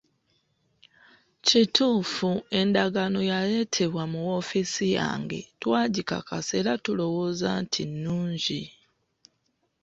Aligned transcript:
Kituufu, 1.45 2.31
endagaano 2.59 3.19
yaleetebwa 3.31 4.03
mu 4.11 4.19
woofiisi 4.27 4.85
yange, 4.99 5.39
twagikakasa 5.59 6.53
era 6.61 6.73
tulowooza 6.83 7.49
nti 7.63 7.81
nnungi. 7.91 8.61